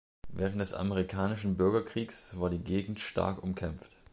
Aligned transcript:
Während 0.29 0.59
des 0.61 0.73
Amerikanischen 0.73 1.57
Bürgerkriegs 1.57 2.39
war 2.39 2.49
die 2.49 2.57
Gegend 2.57 2.99
stark 2.99 3.43
umkämpft. 3.43 3.91